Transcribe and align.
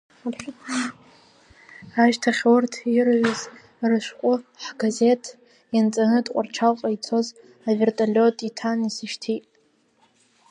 Ашьҭахь 2.03 2.43
урҭ 2.53 2.73
ирҩыз 2.95 3.41
рышәҟәы 3.89 4.33
ҳгазеҭ 4.63 5.23
ианҵаны 5.75 6.19
Тҟәарчалҟа 6.25 6.89
ицоз 6.95 7.27
аверталиот 7.69 8.37
иаҭан 8.43 8.79
исышьҭит. 8.89 9.43